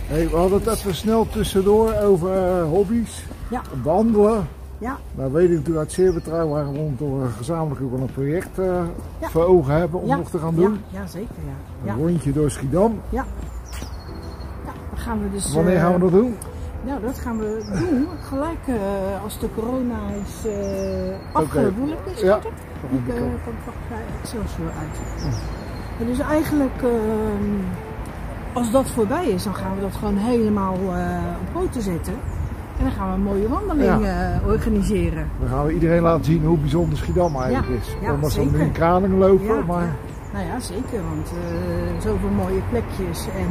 [0.07, 3.23] Hey, we hadden het even snel tussendoor over eh, hobby's.
[3.49, 3.61] Ja.
[3.83, 4.47] Wandelen.
[4.77, 8.13] Ja, Nou weet ik natuurlijk uit zeer betrouwbaar rond dat we gezamenlijk ook wel een
[8.13, 9.29] project Ja.
[9.29, 10.79] voor ogen hebben om ja, nog te gaan doen.
[10.89, 11.35] Ja, ja zeker,
[11.83, 11.91] ja.
[11.91, 13.01] Een rondje door Schiedam.
[13.09, 13.25] Ja.
[14.65, 15.53] Ja, dan gaan we dus...
[15.53, 16.35] Wanneer eh, gaan we dat doen?
[16.85, 18.79] Nou, dat gaan we doen gelijk
[19.23, 20.53] als de corona is uh,
[21.33, 21.89] afgelopen.
[22.13, 22.39] Is Ja.
[22.89, 24.97] Ik eh, kom van bij Excelsior uit.
[25.99, 27.53] En dus eigenlijk, ehm,
[28.53, 32.13] als dat voorbij is, dan gaan we dat gewoon helemaal eh, op poten zetten.
[32.77, 35.27] En dan gaan we een mooie wandeling eh, organiseren.
[35.39, 37.95] Dan gaan we iedereen laten zien hoe bijzonder Schiedam eigenlijk Ja, is.
[38.01, 39.93] ja, Omdat we nu in Kralingen lopen, maar ja.
[40.33, 43.25] Nou ja, zeker, want eh, zoveel mooie plekjes.
[43.35, 43.49] En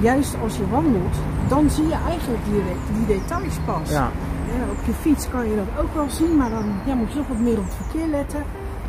[0.00, 1.16] juist als je wandelt,
[1.48, 2.62] dan zie je eigenlijk die,
[2.96, 3.90] die details pas.
[3.90, 4.08] ja.
[4.56, 7.18] Ja, op je fiets kan je dat ook wel zien, maar dan ja, moet je
[7.18, 8.42] toch wat meer op het verkeer letten.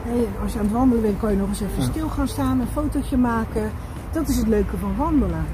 [0.10, 1.90] Hey, als je aan het wandelen bent, kan je nog eens even Ja.
[1.90, 3.72] stil gaan staan, een fotootje maken.
[4.12, 5.46] Dat is het leuke van wandelen.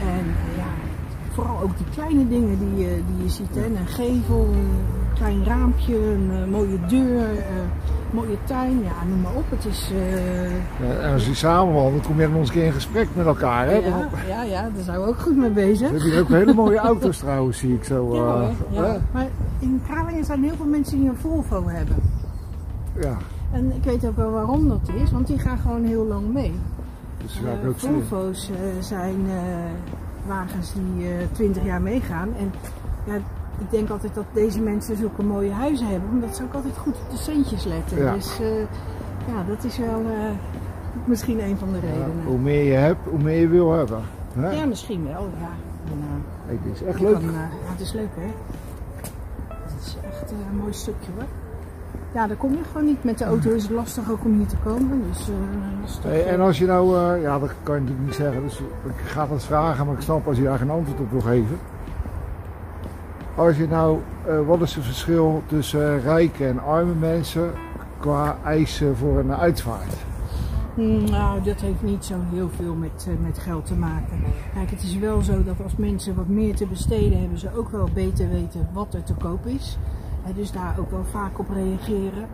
[0.00, 0.64] En eh, ja,
[1.32, 3.54] vooral ook die kleine dingen die, je- die je ziet.
[3.54, 3.64] Hè?
[3.64, 7.44] Een gevel, een klein raampje, een eh, mooie deur, eh,
[8.10, 8.82] mooie tuin.
[8.82, 9.44] Ja, noem maar op.
[9.50, 9.90] Het is...
[10.86, 13.26] Ja, en als je samen wandelt, kom je nog eens een keer in gesprek met
[13.26, 13.66] elkaar.
[13.66, 13.74] Hè?
[13.76, 15.78] ja, ja, ja, daar zijn we ook goed mee bezig.
[15.90, 18.14] We hebben hier ook hele mooie auto's trouwens, zie ik zo.
[18.70, 18.98] Ja?
[19.12, 19.26] Maar
[19.58, 21.96] in Kralingen zijn heel veel mensen die een Volvo hebben.
[23.00, 23.16] ja.
[23.52, 26.52] En ik weet ook wel waarom dat is, want die gaan gewoon heel lang mee.
[27.22, 27.78] Dus Eh, ook.
[27.78, 29.36] Volvo's eh, zijn eh,
[30.26, 32.28] wagens die eh 20 jaar meegaan.
[32.38, 32.52] En
[33.04, 33.14] ja,
[33.58, 36.94] ik denk altijd dat deze mensen zulke mooie huizen hebben, omdat ze ook altijd goed
[36.94, 37.98] op de centjes letten.
[37.98, 38.14] Ja.
[38.14, 38.38] Dus
[39.26, 40.02] ja, dat is wel
[41.04, 42.24] misschien een van de Ja, redenen.
[42.26, 44.00] hoe meer je hebt, hoe meer je wil hebben.
[44.34, 44.50] Hè?
[44.50, 45.50] Ja, misschien wel, ja.
[46.48, 47.12] En, dit is echt leuk.
[47.12, 48.30] kan, ja, het is leuk hè.
[49.48, 51.24] Het is echt een mooi stukje hoor.
[52.14, 53.04] Ja, daar kom je gewoon niet.
[53.04, 55.02] Met de auto is het lastig ook om hier te komen.
[55.12, 58.42] Dus, eh, Hey, en als je nou, eh, ja dat kan je natuurlijk niet zeggen,
[58.42, 61.20] dus ik ga dat vragen, maar ik snap als je daar geen antwoord op wil
[61.20, 61.58] geven.
[63.34, 67.50] Als je nou, eh, wat is het verschil tussen eh, rijke en arme mensen
[67.98, 69.94] qua eisen voor een uitvaart?
[70.74, 74.18] Hmm, Nou, dat heeft niet zo heel veel met, eh, met geld te maken.
[74.54, 77.70] Kijk, het is wel zo dat als mensen wat meer te besteden hebben, ze ook
[77.70, 79.78] wel beter weten wat er te koop is.
[80.34, 82.26] Dus daar ook wel vaak op reageren.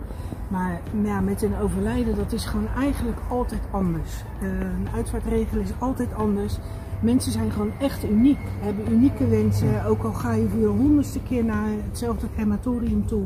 [0.49, 4.25] Maar ja, met een overlijden, dat is gewoon eigenlijk altijd anders.
[4.41, 6.59] Eh, een uitvaartregel is altijd anders.
[7.01, 9.85] Mensen zijn gewoon echt uniek, hebben unieke wensen.
[9.85, 13.25] Ook al ga je voor je honderdste keer naar hetzelfde crematorium toe.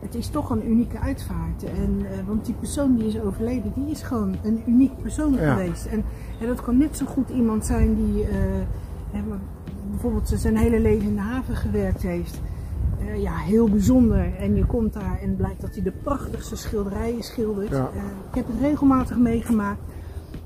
[0.00, 1.64] Het is toch een unieke uitvaart.
[1.64, 5.54] En, eh, want die persoon die is overleden, die is gewoon een uniek persoon Ja.
[5.54, 5.86] geweest.
[5.86, 6.04] En,
[6.40, 9.20] en dat kan net zo goed iemand zijn die eh,
[9.90, 12.40] bijvoorbeeld zijn hele leven in de haven gewerkt heeft.
[13.06, 14.34] Eh, ja, heel bijzonder.
[14.38, 17.70] En je komt daar en blijkt dat hij de prachtigste schilderijen schildert.
[17.70, 17.90] Ja.
[17.94, 19.80] Eh, ik heb het regelmatig meegemaakt.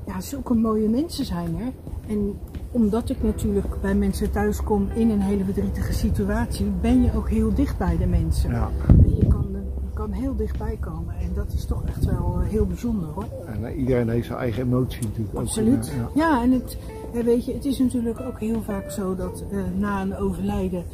[0.07, 1.73] Ja, zulke mooie mensen zijn er.
[2.07, 2.35] En
[2.71, 7.29] omdat ik natuurlijk bij mensen thuis kom in een hele verdrietige situatie, ben je ook
[7.29, 8.51] heel dicht bij de mensen.
[8.51, 8.71] Ja.
[9.19, 12.67] Je kan, je kan heel dichtbij komen en dat is toch echt wel eh, heel
[12.67, 13.27] bijzonder hoor.
[13.47, 15.37] En iedereen heeft zijn eigen emotie natuurlijk.
[15.37, 15.89] ook, Absoluut.
[15.89, 16.09] eh, ja.
[16.15, 16.79] Ja, en het,
[17.25, 19.45] weet je, het is natuurlijk ook heel vaak zo dat
[19.79, 20.85] na een overlijden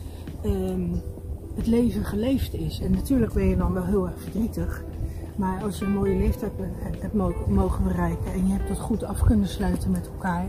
[0.43, 0.83] ehm,
[1.61, 2.81] het leven geleefd is.
[2.81, 4.83] En natuurlijk ben je dan wel heel erg verdrietig.
[5.37, 8.79] Maar als je een mooie leeftijd hebt, hebt mo- mogen bereiken en je hebt dat
[8.79, 10.45] goed af kunnen sluiten met elkaar.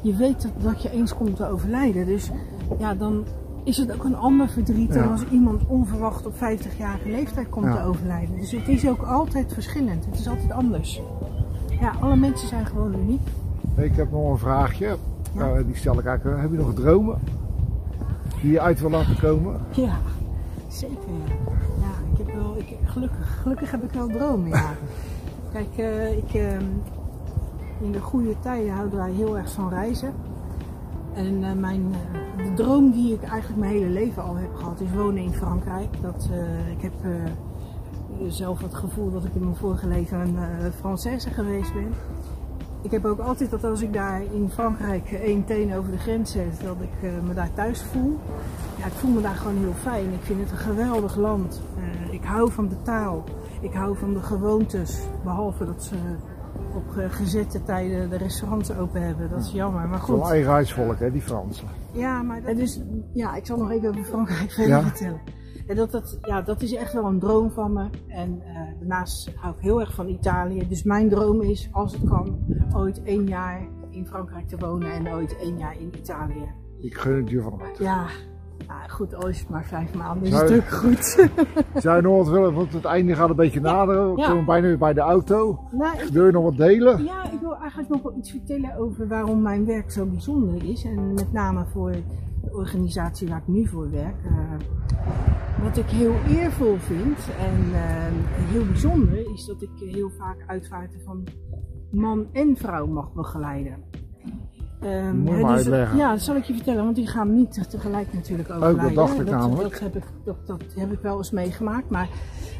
[0.00, 2.06] Je weet dat, dat je eens komt te overlijden.
[2.06, 2.30] Dus
[2.78, 3.24] ja, dan
[3.64, 5.10] is het ook een ander verdriet dan Ja.
[5.10, 7.76] als iemand onverwacht op 50-jarige leeftijd komt Ja.
[7.76, 8.36] te overlijden.
[8.36, 10.04] Dus het is ook altijd verschillend.
[10.06, 11.00] Het is altijd anders.
[11.80, 13.20] Ja, alle mensen zijn gewoon uniek.
[13.76, 14.96] Ik heb nog een vraagje.
[15.34, 15.56] Ja.
[15.58, 16.40] Uh, die stel ik eigenlijk.
[16.40, 17.18] Heb je nog dromen
[18.42, 19.60] die je uit wil laten komen?
[19.70, 19.98] Ja,
[20.72, 21.12] zeker.
[21.28, 24.48] Ja, ja ik heb wel, ik, gelukkig, gelukkig heb ik wel dromen.
[24.48, 24.70] Ja.
[25.52, 26.52] Kijk, uh, ik, uh,
[27.80, 30.14] in de goede tijden houden wij heel erg van reizen.
[31.14, 31.94] En uh, mijn,
[32.36, 36.02] de droom die ik eigenlijk mijn hele leven al heb gehad is wonen in Frankrijk.
[36.02, 36.28] Dat,
[36.76, 36.92] ik heb
[38.28, 41.94] zelf het gevoel dat ik in mijn vorige leven een Française geweest ben.
[42.82, 46.32] Ik heb ook altijd dat als ik daar in Frankrijk één teen over de grens
[46.32, 48.18] zet, dat ik uh, me daar thuis voel.
[48.78, 50.12] Ja, ik voel me daar gewoon heel fijn.
[50.12, 51.62] Ik vind het een geweldig land.
[51.78, 53.24] Uh, ik hou van de taal.
[53.60, 54.98] Ik hou van de gewoontes.
[55.24, 55.94] Behalve dat ze
[56.74, 59.30] op gezette tijden de restaurants open hebben.
[59.30, 59.88] Dat is jammer.
[59.88, 60.18] Maar goed.
[60.18, 61.68] Zo'n eigenheidsvolk, hè, die Fransen.
[61.92, 62.80] Ja, maar dat is,
[63.12, 64.82] ja, ik zal nog even over Frankrijk verder ja?
[64.82, 65.20] vertellen.
[65.66, 67.86] En dat, dat, ja, dat is echt wel een droom van me.
[68.08, 70.68] En uh, daarnaast hou ik heel erg van Italië.
[70.68, 72.38] Dus mijn droom is, als het kan,
[72.74, 76.48] ooit één jaar in Frankrijk te wonen en ooit één jaar in Italië.
[76.80, 77.82] Ik gun het je van harte.
[77.82, 78.06] Ja,
[78.66, 81.28] nou, goed, al is het maar vijf maanden, is het ook goed.
[81.82, 82.54] Zou je nog wat willen?
[82.54, 84.14] Want het einde gaat een beetje naderen.
[84.14, 84.28] We Ja.
[84.28, 85.58] komen bijna weer bij de auto.
[85.72, 87.04] Nou, Wil je nog wat delen?
[87.04, 90.84] ja, ik wil eigenlijk nog wel iets vertellen over waarom mijn werk zo bijzonder is.
[90.84, 91.92] En met name voor
[92.52, 94.24] organisatie waar ik nu voor werk.
[94.24, 94.32] Uh,
[95.62, 97.80] wat ik heel eervol vind en uh,
[98.50, 101.24] heel bijzonder is dat ik heel vaak uitvaarten van
[101.90, 103.76] man en vrouw mag begeleiden.
[104.84, 105.96] Um, Moet maar dus- uitleggen.
[105.96, 108.94] ja, dat zal ik je vertellen, want die gaan niet tegelijk natuurlijk overlijden.
[108.94, 109.70] dacht ik dat, namelijk.
[109.70, 111.90] Dat heb ik, dat, dat heb ik wel eens meegemaakt.
[111.90, 112.08] Maar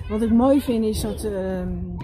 [0.09, 1.97] wat ik mooi vind is dat um,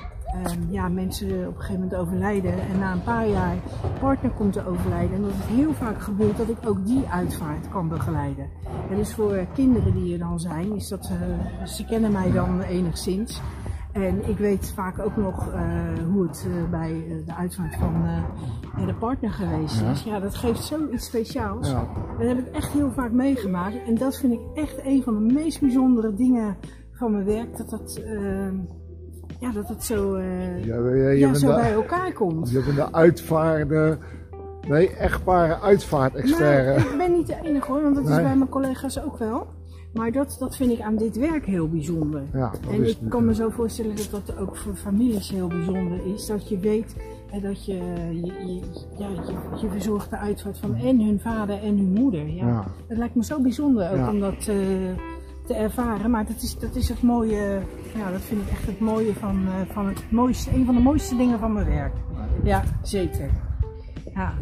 [0.45, 3.57] um, ja, mensen op een gegeven moment overlijden en na een paar jaar
[4.01, 5.17] partner komt te overlijden.
[5.17, 8.49] En dat het heel vaak gebeurt dat ik ook die uitvaart kan begeleiden.
[8.91, 12.61] En dus voor kinderen die er dan zijn, is dat, uh, ze kennen mij dan
[12.61, 13.41] enigszins.
[13.93, 15.61] En ik weet vaak ook nog uh,
[16.13, 18.05] hoe het uh, bij uh, de uitvaart van
[18.87, 20.03] de partner geweest is.
[20.03, 21.71] Ja, dat geeft zoiets speciaals.
[21.71, 21.89] Ja.
[22.19, 23.77] Dat heb ik echt heel vaak meegemaakt.
[23.87, 26.57] En dat vind ik echt een van de meest bijzondere dingen
[26.93, 27.57] van mijn werk.
[27.57, 28.01] Dat dat,
[29.41, 30.25] ja, dat, dat zo, Ja,
[30.65, 32.51] je ja, bent zo de- bij elkaar komt.
[32.51, 33.99] Je bent de uitvaarde,
[34.69, 36.77] nee, echtbare uitvaartexpert.
[36.77, 39.47] Nou, ik ben niet de enige hoor, want dat is bij mijn collega's ook wel.
[39.95, 42.23] Maar dat, dat vind ik aan dit werk heel bijzonder.
[42.33, 46.27] Ja, En ik kan me zo voorstellen dat dat ook voor families heel bijzonder is.
[46.27, 46.97] Dat je weet
[47.31, 47.73] hè, dat je,
[48.13, 48.61] je, je,
[48.99, 52.27] ja, je, je verzorgt de uitvaart van en hun vader en hun moeder.
[52.29, 52.47] Ja.
[52.47, 52.65] Ja.
[52.89, 54.11] Dat lijkt me zo bijzonder ook Ja.
[54.11, 54.57] om dat eh,
[55.47, 56.11] te ervaren.
[56.11, 57.61] Maar dat is, dat is het mooie,
[57.95, 60.81] ja, dat vind ik echt het mooie van, eh, van het mooiste, een van de
[60.81, 61.93] mooiste dingen van mijn werk.
[62.43, 63.31] Ja, zeker.
[64.15, 64.35] Ja,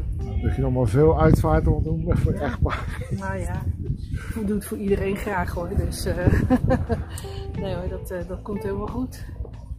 [0.43, 3.07] Dat je nog maar veel uitvaart wil doen voor echtpaar.
[3.19, 3.63] nou ja,
[4.35, 5.69] ik doe het voor iedereen graag hoor.
[5.77, 6.17] Dus eh,
[7.61, 9.25] nee hoor, dat, eh, dat komt helemaal goed.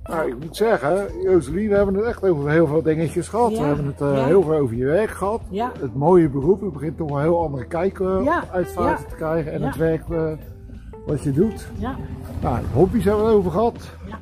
[0.03, 3.51] Nou, ik moet zeggen, Joseline, we hebben het echt over heel veel dingetjes gehad.
[3.51, 4.25] Ja, We hebben het ja.
[4.25, 5.41] heel veel over je werk gehad.
[5.49, 5.71] Ja.
[5.79, 8.43] Het mooie beroep, je begint toch een heel andere kijk ja.
[8.51, 9.51] te krijgen.
[9.51, 10.03] En het werk
[11.05, 11.67] wat je doet.
[11.77, 11.95] Ja,
[12.41, 13.89] Nou, hobby's hebben we het over gehad.
[14.07, 14.19] ja.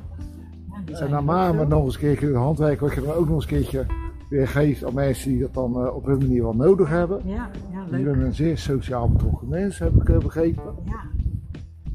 [0.86, 1.66] En zijn met veel.
[1.66, 3.86] nog eens een keertje het handwerk wat je dan ook nog eens een keertje
[4.28, 7.20] weer geeft aan mensen die dat dan eh, op hun manier wel nodig hebben.
[7.24, 8.04] Ja, ja, Je leuk.
[8.04, 10.62] bent een zeer sociaal betrokken mens, heb ik eh, begrepen.
[10.84, 11.00] Ja,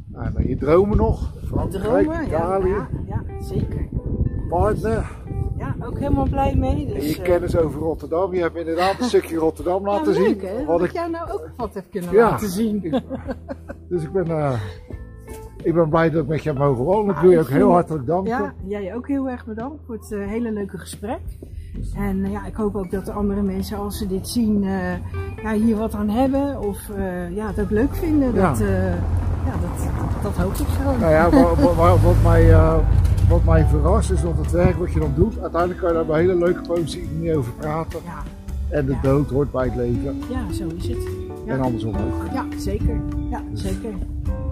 [0.06, 3.88] Nou, en dan je dromen nog, Frankrijk, dromen, ja, Italië, ja, ja, zeker.
[4.50, 5.18] partner
[5.58, 6.88] Ja, ook helemaal blij mee.
[6.88, 8.34] en Dus, je eh, kennis over Rotterdam.
[8.34, 10.50] Je hebt inderdaad een stukje Rotterdam ja, laten leuk, zien.
[10.50, 10.66] Hè?
[10.66, 12.82] Wat Dat ik jou nou ook wat heb kunnen laten zien.
[13.90, 14.54] Dus ik ben, eh,
[15.64, 17.16] ik ben blij dat ik met je heb mogen wonen.
[17.16, 18.30] Ik wil je ook heel hartelijk danken.
[18.32, 21.20] Ja, jij ook heel erg bedankt voor het eh, hele leuke gesprek.
[21.96, 24.64] En eh, ja, ik hoop ook dat de andere mensen, als ze dit zien,
[25.44, 26.60] ja, hier wat aan hebben.
[26.60, 26.80] Of
[27.32, 28.34] ja, het ook leuk vinden.
[28.34, 28.50] Ja.
[28.50, 28.60] Dat,
[29.46, 31.00] ja, dat, dat, hoop ik gewoon.
[31.00, 32.56] Nou ja, wa- wa- wa- wat, mij,
[33.30, 36.04] wat mij verrast is dat het werk wat je dan doet, uiteindelijk kan je daar
[36.04, 38.00] op een hele leuke positieve manier over praten.
[38.06, 38.24] Ja,
[38.78, 39.02] En de Ja.
[39.02, 40.22] dood hoort bij het leven.
[40.30, 40.98] ja zo is het.
[41.50, 42.34] Ja, En andersom ook.
[42.34, 43.02] ja zeker.
[43.30, 43.90] Ja, zeker.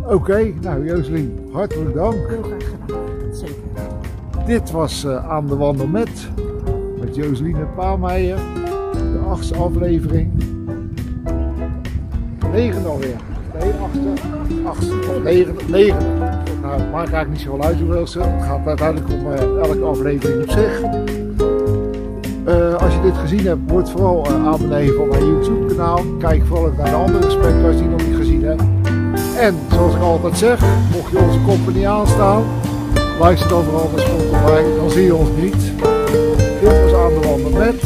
[0.07, 2.13] Oké, nou Joseline, hartelijk dank.
[2.27, 3.35] Heel graag gedaan.
[3.35, 3.55] Zeker.
[4.45, 6.29] Dit was eh, Aan de Wandel met,
[6.99, 8.37] met Joseline Paameijer.
[8.93, 10.31] De achtste aflevering.
[12.51, 13.15] Negende alweer.
[13.59, 14.07] Nee, achtste.
[14.67, 14.93] Achtste.
[14.93, 15.61] of Negende.
[15.69, 16.05] Negende.
[16.61, 18.19] Nou, het maakt eigenlijk niet zoveel uit hoeveel ze.
[18.21, 20.81] Het gaat uiteindelijk om eh, elke aflevering op zich.
[22.47, 25.99] Eh, als je dit gezien hebt, word vooral eh abonnee van mijn YouTube kanaal.
[26.19, 28.61] Kijk vooral naar de andere spectacles die je nog niet gezien hebt.
[29.39, 30.59] En zoals ik altijd zeg,
[30.91, 32.43] mocht je onze compagnie aanstaan,
[33.19, 35.61] luister dan vooral naar Spotify, dan zie je ons niet.
[36.61, 37.83] Dit was aan de wandel met